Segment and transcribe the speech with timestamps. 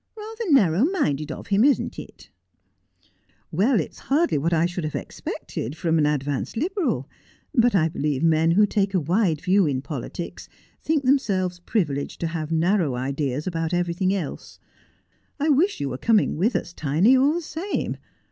[0.17, 2.31] Rather narrow minded of him, isn't it?''
[3.51, 7.07] Well, it's hardly what I should have expected from an ad vanced Liberal;
[7.53, 10.49] but I believe men who take a wide view in politics
[10.81, 14.57] think themselves privileged to have narrow ideas about everything else.
[15.39, 17.97] I wish you were coming with us, Tiny, all the same.